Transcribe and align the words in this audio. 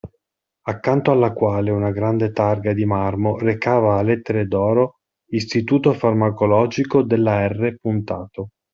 Accanto 0.63 1.11
alla 1.11 1.31
quale 1.31 1.69
una 1.69 1.91
grande 1.91 2.31
targa 2.31 2.73
di 2.73 2.85
marmo 2.85 3.37
recava 3.37 3.99
a 3.99 4.01
lettere 4.01 4.47
d'oro: 4.47 4.95
Istituto 5.29 5.93
Farmacologico 5.93 7.03
della 7.03 7.45
R. 7.47 7.77